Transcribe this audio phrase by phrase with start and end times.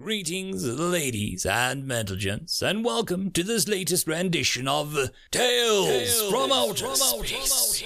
[0.00, 4.94] Greetings, ladies and gents, and welcome to this latest rendition of
[5.32, 7.82] Tales, Tales from Outer Space.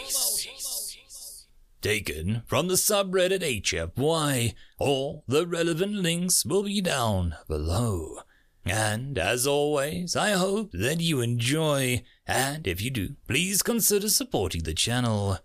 [1.80, 4.52] Taken from the subreddit HFY.
[4.78, 8.18] All the relevant links will be down below.
[8.66, 14.64] And as always, I hope that you enjoy, and if you do, please consider supporting
[14.64, 15.38] the channel.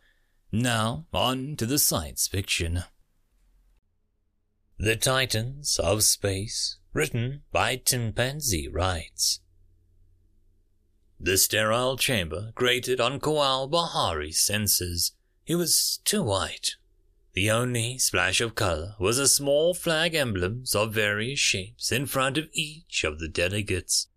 [0.52, 2.84] Now, on to the science fiction.
[4.80, 9.39] The Titans of Space, written by Timpanzee writes.
[11.19, 15.14] The sterile chamber grated on Kowal Bahara's senses.
[15.47, 16.75] It was too white.
[17.33, 22.38] The only splash of color was a small flag emblems of various shapes in front
[22.38, 24.10] of each of the delegates.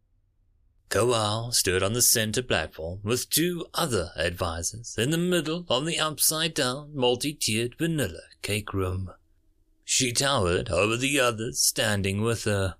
[0.90, 5.98] Kowal stood on the center platform with two other advisors in the middle of the
[5.98, 9.10] upside down multi-tiered vanilla cake room.
[9.92, 12.76] She towered over the others standing with her.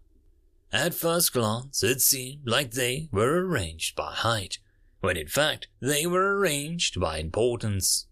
[0.73, 4.61] At first glance, it seemed like they were arranged by height,
[5.00, 8.06] when in fact they were arranged by importance.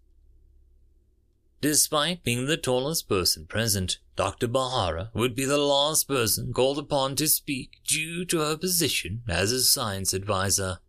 [1.61, 4.49] Despite being the tallest person present, Dr.
[4.49, 9.53] Bahara would be the last person called upon to speak due to her position as
[9.53, 10.81] a science advisor.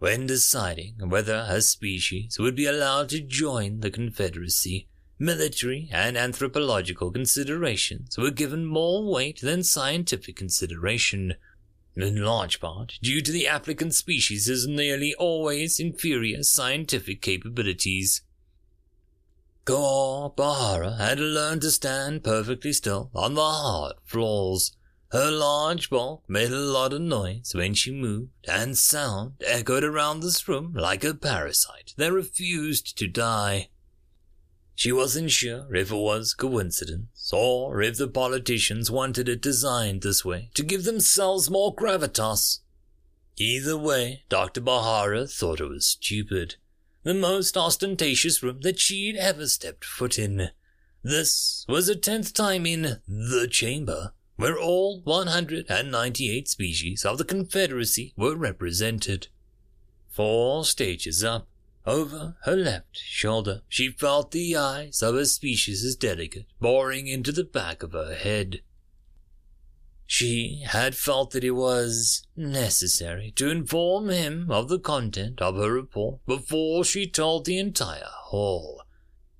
[0.00, 7.12] When deciding whether her species would be allowed to join the Confederacy, Military and anthropological
[7.12, 11.34] considerations were given more weight than scientific consideration,
[11.94, 18.22] in large part due to the applicant species' nearly always inferior scientific capabilities.
[19.64, 24.76] Kowal Bahara had learned to stand perfectly still on the hard floors.
[25.12, 30.20] Her large bulk made a lot of noise when she moved, and sound echoed around
[30.20, 33.68] this room like a parasite that refused to die.
[34.74, 40.24] She wasn't sure if it was coincidence or if the politicians wanted it designed this
[40.24, 42.60] way to give themselves more gravitas.
[43.36, 44.60] Either way, Dr.
[44.60, 46.56] Bahara thought it was stupid.
[47.02, 50.50] The most ostentatious room that she'd ever stepped foot in.
[51.02, 58.14] This was the tenth time in the chamber where all 198 species of the Confederacy
[58.16, 59.28] were represented.
[60.08, 61.48] Four stages up,
[61.86, 67.44] over her left shoulder, she felt the eyes of a species' delegate boring into the
[67.44, 68.62] back of her head.
[70.06, 75.72] She had felt that it was necessary to inform him of the content of her
[75.72, 78.82] report before she told the entire hall.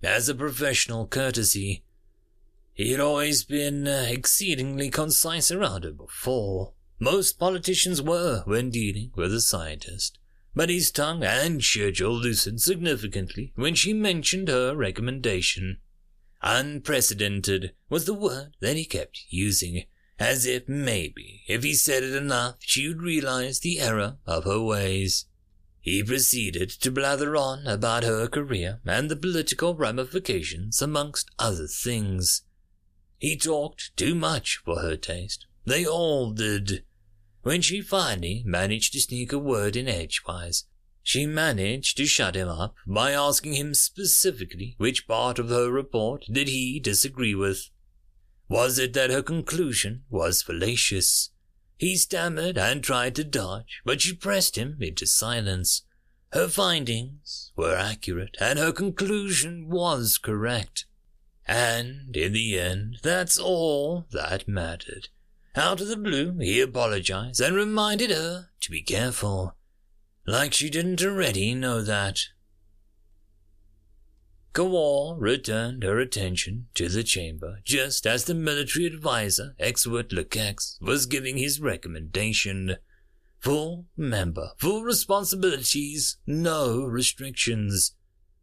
[0.02, 1.82] As a professional courtesy,
[2.72, 6.72] he had always been uh, exceedingly concise around her before.
[6.98, 10.18] Most politicians were when dealing with a scientist
[10.54, 15.78] but his tongue and schedule loosened significantly when she mentioned her recommendation.
[16.42, 19.84] Unprecedented was the word that he kept using,
[20.18, 24.60] as if maybe if he said it enough she would realize the error of her
[24.60, 25.26] ways.
[25.80, 32.42] He proceeded to blather on about her career and the political ramifications amongst other things.
[33.18, 35.46] He talked too much for her taste.
[35.66, 36.84] They all did.
[37.44, 40.64] When she finally managed to sneak a word in edgewise,
[41.02, 46.24] she managed to shut him up by asking him specifically which part of her report
[46.32, 47.68] did he disagree with.
[48.48, 51.32] Was it that her conclusion was fallacious?
[51.76, 55.82] He stammered and tried to dodge, but she pressed him into silence.
[56.32, 60.86] Her findings were accurate, and her conclusion was correct.
[61.46, 65.08] And in the end, that's all that mattered.
[65.56, 69.56] Out of the blue, he apologized and reminded her to be careful,
[70.26, 72.20] like she didn't already know that.
[74.52, 81.06] Kowal returned her attention to the chamber just as the military advisor, Exwert Lukex, was
[81.06, 82.76] giving his recommendation.
[83.40, 87.94] Full member, full responsibilities, no restrictions.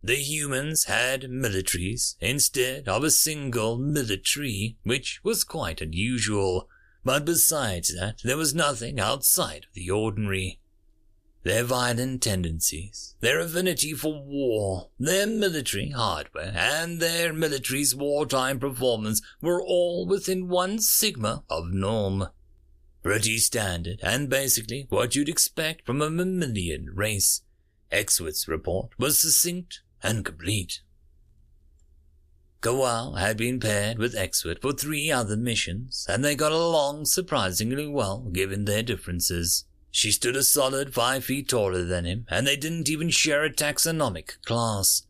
[0.03, 6.69] The humans had militaries instead of a single military, which was quite unusual.
[7.03, 10.59] But besides that, there was nothing outside of the ordinary.
[11.43, 19.23] Their violent tendencies, their affinity for war, their military hardware, and their military's wartime performance
[19.41, 22.27] were all within one sigma of norm.
[23.01, 27.41] Pretty standard, and basically what you'd expect from a mammalian race.
[27.91, 30.81] Exwood's report was succinct and complete.
[32.61, 37.87] Kowal had been paired with Exwood for three other missions, and they got along surprisingly
[37.87, 39.65] well given their differences.
[39.89, 43.51] She stood a solid five feet taller than him, and they didn't even share a
[43.51, 45.07] taxonomic class.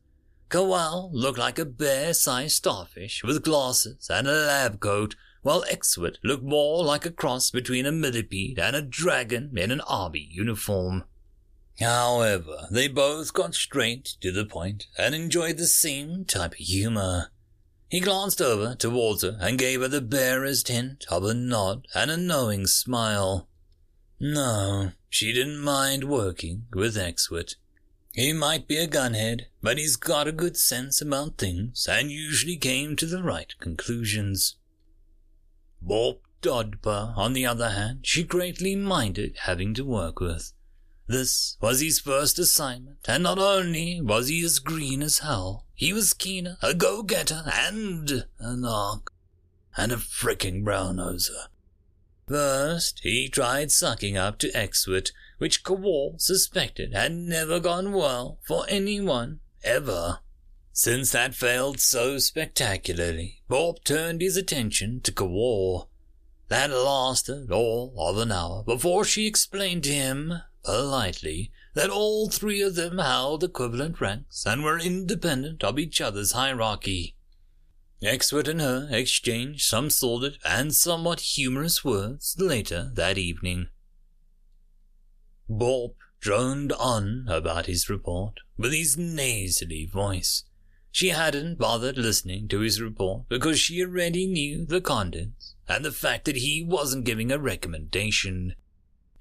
[0.49, 6.43] Kowal looked like a bear-sized starfish with glasses and a lab coat, while Exwood looked
[6.43, 11.03] more like a cross between a millipede and a dragon in an army uniform.
[11.81, 17.31] However, they both got straight to the point and enjoyed the same type of humor.
[17.91, 22.09] He glanced over towards her and gave her the barest hint of a nod and
[22.09, 23.49] a knowing smile.
[24.17, 27.55] No, she didn't mind working with Exwood.
[28.13, 32.55] He might be a gunhead, but he's got a good sense about things and usually
[32.55, 34.55] came to the right conclusions.
[35.81, 40.53] Bob Dodber, on the other hand, she greatly minded having to work with.
[41.11, 45.91] This was his first assignment, and not only was he as green as hell, he
[45.91, 48.09] was keener, a go-getter, and
[48.39, 49.07] a narc,
[49.75, 51.47] and a fricking brown-noser.
[52.29, 58.63] First, he tried sucking up to Exwood, which Kowal suspected had never gone well for
[58.69, 60.19] anyone, ever.
[60.71, 65.89] Since that failed so spectacularly, Bob turned his attention to Kowal.
[66.47, 72.61] That lasted all of an hour before she explained to him, politely, that all three
[72.61, 77.15] of them held equivalent ranks and were independent of each other's hierarchy.
[78.03, 83.67] Exwood and her exchanged some sordid and somewhat humorous words later that evening.
[85.47, 90.43] Bob droned on about his report with his nasally voice.
[90.91, 95.91] She hadn't bothered listening to his report because she already knew the contents and the
[95.91, 98.55] fact that he wasn't giving a recommendation.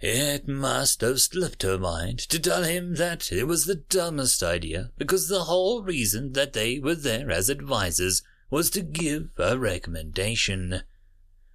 [0.01, 4.93] It must have slipped her mind to tell him that it was the dumbest idea
[4.97, 10.83] because the whole reason that they were there as advisers was to give a recommendation.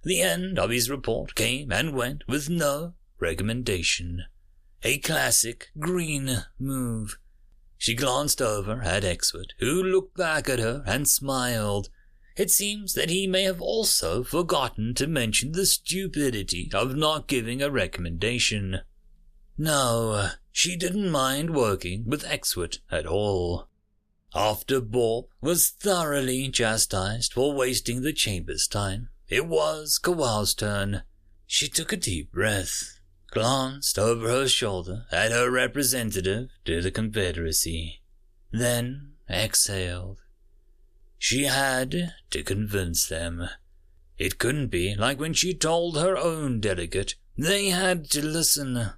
[0.04, 4.24] The end of his report came and went with no recommendation.
[4.84, 7.18] A classic green move.
[7.76, 11.90] She glanced over at Exwood, who looked back at her and smiled.
[12.36, 17.62] It seems that he may have also forgotten to mention the stupidity of not giving
[17.62, 18.80] a recommendation.
[19.56, 23.68] No, she didn't mind working with Exwood at all.
[24.34, 31.02] After Bob was thoroughly chastised for wasting the chamber's time, it was Kowal's turn.
[31.46, 32.96] She took a deep breath
[33.36, 38.00] glanced over her shoulder at her representative to the Confederacy,
[38.50, 40.22] then exhaled.
[41.18, 43.48] She had to convince them.
[44.18, 48.92] It couldn't be like when she told her own delegate they had to listen.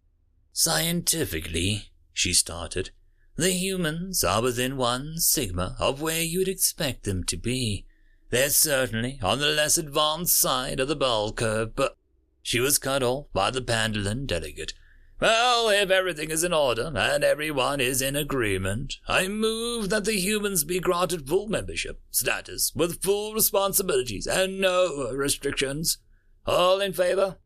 [0.52, 2.90] Scientifically, she started,
[3.36, 7.86] the humans are within one sigma of where you'd expect them to be.
[8.30, 11.96] They're certainly on the less advanced side of the bell curve, but
[12.42, 14.74] she was cut off by the Pandalin delegate.
[15.20, 20.12] Well, if everything is in order and everyone is in agreement, I move that the
[20.12, 25.98] humans be granted full membership status with full responsibilities and no restrictions.
[26.46, 27.38] All in favor?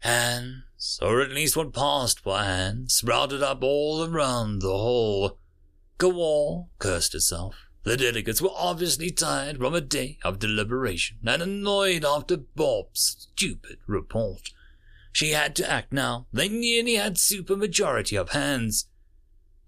[0.00, 5.38] Hands, or at least what passed for hands, sprouted up all around the hall.
[5.98, 7.54] Kowal cursed herself.
[7.84, 13.78] The delegates were obviously tired from a day of deliberation and annoyed after Bob's stupid
[13.86, 14.50] report.
[15.14, 16.26] She had to act now.
[16.32, 18.88] They nearly had supermajority of hands.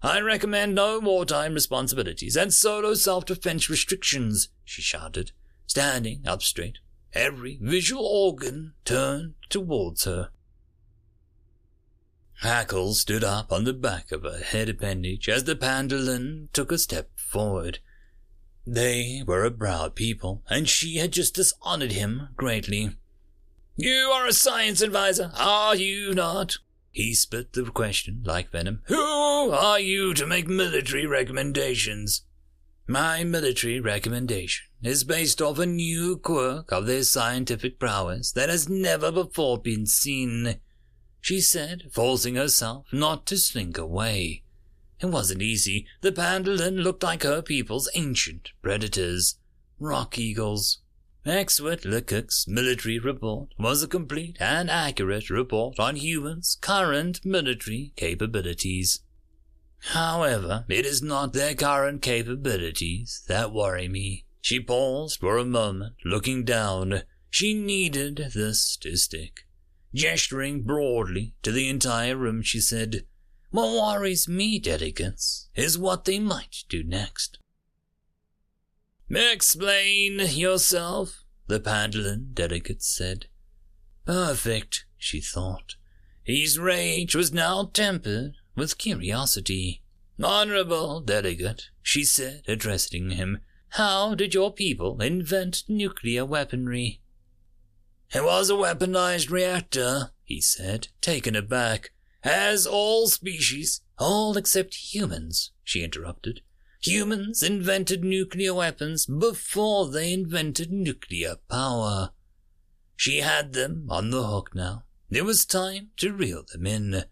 [0.01, 5.31] I recommend no wartime responsibilities and solo self-defense restrictions, she shouted,
[5.65, 6.79] standing up straight,
[7.13, 10.31] every visual organ turned towards her.
[12.41, 16.77] Hackle stood up on the back of her head appendage as the Pandalin took a
[16.77, 17.79] step forward.
[18.65, 22.97] They were a proud people, and she had just dishonored him greatly.
[23.79, 26.57] You are a science advisor, are you not?
[26.89, 28.81] He spit the question like venom.
[28.85, 32.23] Who are you to make military recommendations?
[32.87, 38.67] My military recommendation is based off a new quirk of their scientific prowess that has
[38.67, 40.55] never before been seen,
[41.21, 44.41] she said, forcing herself not to slink away.
[44.99, 45.85] It wasn't easy.
[46.01, 49.37] The Pandalin looked like her people's ancient predators,
[49.79, 50.79] rock eagles.
[51.29, 59.01] Exwood Lecoq's military report was a complete and accurate report on humans' current military capabilities.
[59.91, 64.25] However, it is not their current capabilities that worry me.
[64.41, 67.03] She paused for a moment, looking down.
[67.29, 69.45] She needed this to stick.
[69.93, 73.05] Gesturing broadly to the entire room, she said,
[73.49, 77.39] what worries me, delegates, is what they might do next.
[79.09, 83.27] Explain yourself, the Pandalin delegate said.
[84.05, 85.75] Perfect, she thought.
[86.23, 89.81] His rage was now tempered with curiosity.
[90.21, 93.39] Honorable delegate, she said, addressing him,
[93.71, 97.01] how did your people invent nuclear weaponry?
[98.13, 101.91] It was a weaponized reactor, he said, taken aback.
[102.23, 106.41] As all species, all except humans, she interrupted.
[106.87, 112.11] Humans invented nuclear weapons before they invented nuclear power.
[112.95, 114.85] She had them on the hook now.
[115.09, 117.03] It was time to reel them in.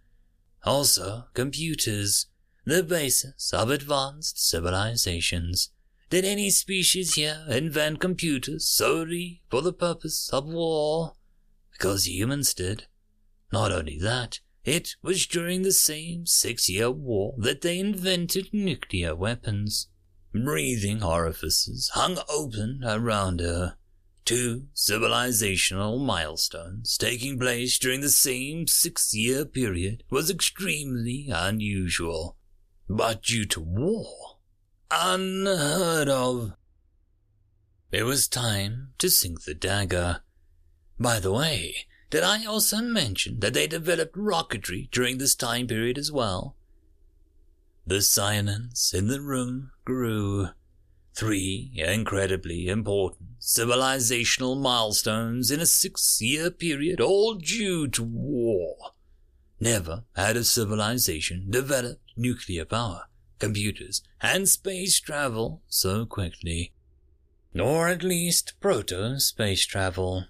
[0.64, 2.28] Also, computers,
[2.64, 5.72] the basis of advanced civilizations.
[6.10, 11.16] Did any species here invent computers solely for the purpose of war?
[11.74, 12.88] Because humans did.
[13.52, 19.16] Not only that, it was during the same six year war that they invented nuclear
[19.16, 19.88] weapons.
[20.34, 23.78] Breathing orifices hung open around her.
[24.26, 32.36] Two civilizational milestones taking place during the same six year period was extremely unusual.
[32.90, 34.40] But due to war,
[34.90, 36.54] unheard of.
[37.92, 40.22] It was time to sink the dagger.
[41.00, 45.98] By the way, did I also mention that they developed rocketry during this time period
[45.98, 46.56] as well?
[47.88, 50.50] The silence in the room grew.
[51.14, 58.76] Three incredibly important civilizational milestones in a six year period, all due to war.
[59.60, 63.04] Never had a civilization developed nuclear power,
[63.40, 66.74] computers, and space travel so quickly.
[67.58, 70.26] Or at least proto space travel.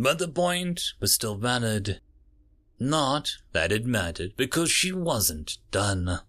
[0.00, 2.00] But the point was still valid.
[2.78, 6.20] Not that it mattered because she wasn't done.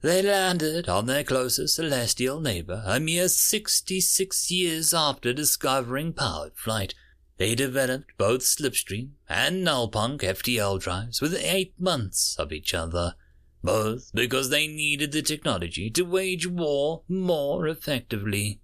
[0.00, 6.94] They landed on their closest celestial neighbor a mere 66 years after discovering powered flight.
[7.36, 13.16] They developed both Slipstream and Nullpunk FTL drives within eight months of each other,
[13.62, 18.60] both because they needed the technology to wage war more effectively.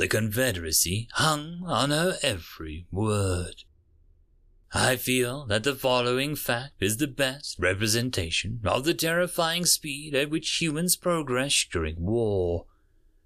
[0.00, 3.64] The Confederacy hung on her every word.
[4.72, 10.30] I feel that the following fact is the best representation of the terrifying speed at
[10.30, 12.64] which humans progress during war.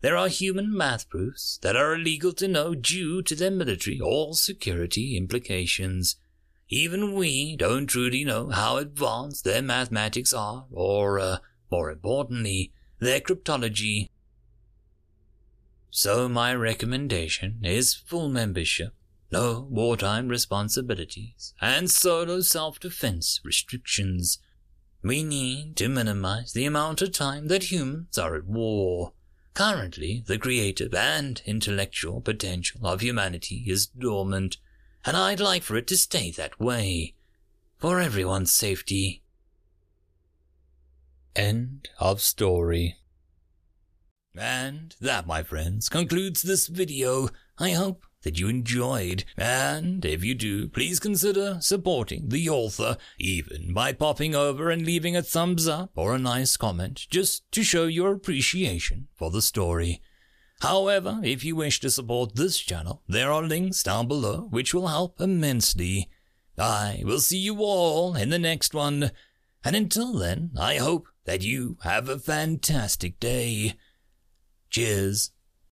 [0.01, 4.35] There are human math proofs that are illegal to know due to their military or
[4.35, 6.17] security implications.
[6.69, 11.37] Even we don't truly know how advanced their mathematics are, or, uh,
[11.71, 14.11] more importantly, their cryptology.
[15.97, 18.95] So my recommendation is full membership,
[19.31, 24.41] no wartime responsibilities, and solo self-defense restrictions.
[25.05, 29.13] We need to minimize the amount of time that humans are at war.
[29.55, 34.57] Currently, the creative and intellectual potential of humanity is dormant,
[35.05, 37.15] and I'd like for it to stay that way.
[37.79, 39.23] For everyone's safety.
[41.37, 42.97] End of story.
[44.37, 47.29] And that, my friends, concludes this video.
[47.59, 53.73] I hope that you enjoyed, and if you do, please consider supporting the author, even
[53.73, 57.85] by popping over and leaving a thumbs up or a nice comment, just to show
[57.85, 60.01] your appreciation for the story.
[60.61, 64.89] However, if you wish to support this channel, there are links down below which will
[64.89, 66.09] help immensely.
[66.59, 69.11] I will see you all in the next one,
[69.63, 73.75] and until then, I hope that you have a fantastic day.
[74.75, 75.31] Cheers.